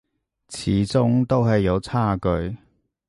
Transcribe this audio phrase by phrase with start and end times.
[0.49, 2.57] 始終都係有差距